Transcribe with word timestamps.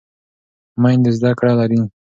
میندې 0.81 1.11
زده 1.17 1.31
کړه 1.39 1.53
لري. 1.59 1.81